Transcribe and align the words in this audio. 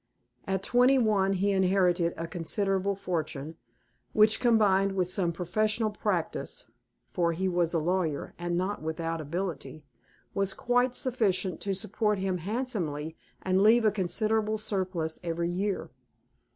At 0.47 0.63
twenty 0.63 0.97
one 0.97 1.33
he 1.33 1.51
inherited 1.51 2.15
a 2.17 2.25
considerable 2.25 2.95
fortune, 2.95 3.57
which, 4.13 4.39
combined 4.39 4.93
with 4.93 5.11
some 5.11 5.31
professional 5.31 5.91
practice 5.91 6.65
(for 7.11 7.33
he 7.33 7.47
was 7.47 7.71
a 7.75 7.77
lawyer, 7.77 8.33
and 8.39 8.57
not 8.57 8.81
without 8.81 9.21
ability), 9.21 9.83
was 10.33 10.55
quite 10.55 10.95
sufficient 10.95 11.61
to 11.61 11.75
support 11.75 12.17
him 12.17 12.39
handsomely, 12.39 13.15
and 13.43 13.61
leave 13.61 13.85
a 13.85 13.91
considerable 13.91 14.57
surplus 14.57 15.19
every 15.23 15.51
year. 15.51 15.91